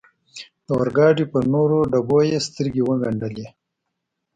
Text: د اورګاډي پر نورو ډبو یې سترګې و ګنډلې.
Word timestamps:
د 0.65 0.67
اورګاډي 0.77 1.25
پر 1.31 1.43
نورو 1.53 1.77
ډبو 1.91 2.19
یې 2.29 2.37
سترګې 2.47 2.81
و 2.83 2.89
ګنډلې. 3.01 3.47